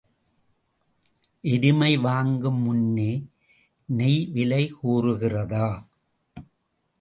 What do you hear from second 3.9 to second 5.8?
நெய் விலை கூறுகிறதா?